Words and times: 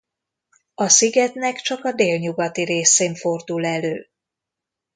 A 0.75 0.87
szigetnek 0.87 1.55
csak 1.59 1.83
a 1.85 1.91
délnyugati 1.91 2.63
részén 2.63 3.15
fordul 3.15 3.65
elő. 3.65 4.09